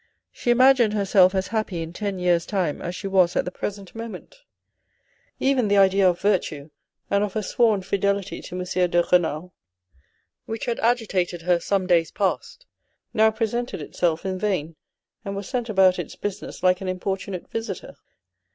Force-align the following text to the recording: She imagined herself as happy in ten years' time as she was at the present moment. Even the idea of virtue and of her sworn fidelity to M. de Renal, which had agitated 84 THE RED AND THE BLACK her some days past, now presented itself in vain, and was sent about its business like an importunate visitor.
She 0.31 0.49
imagined 0.49 0.93
herself 0.93 1.35
as 1.35 1.49
happy 1.49 1.83
in 1.83 1.93
ten 1.93 2.17
years' 2.17 2.47
time 2.47 2.81
as 2.81 2.95
she 2.95 3.05
was 3.05 3.35
at 3.35 3.45
the 3.45 3.51
present 3.51 3.93
moment. 3.93 4.41
Even 5.39 5.67
the 5.67 5.77
idea 5.77 6.09
of 6.09 6.19
virtue 6.19 6.71
and 7.11 7.23
of 7.23 7.33
her 7.33 7.43
sworn 7.43 7.83
fidelity 7.83 8.41
to 8.41 8.57
M. 8.59 8.89
de 8.89 9.03
Renal, 9.11 9.53
which 10.47 10.65
had 10.65 10.79
agitated 10.79 11.41
84 11.41 11.41
THE 11.41 11.43
RED 11.43 11.43
AND 11.43 11.43
THE 11.43 11.45
BLACK 11.45 11.55
her 11.57 11.61
some 11.67 11.87
days 11.87 12.11
past, 12.13 12.65
now 13.13 13.29
presented 13.29 13.79
itself 13.83 14.25
in 14.25 14.39
vain, 14.39 14.75
and 15.23 15.35
was 15.35 15.47
sent 15.47 15.69
about 15.69 15.99
its 15.99 16.15
business 16.15 16.63
like 16.63 16.81
an 16.81 16.87
importunate 16.87 17.47
visitor. 17.51 17.93